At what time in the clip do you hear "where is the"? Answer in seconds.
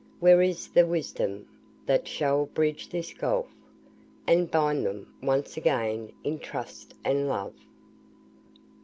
0.19-0.83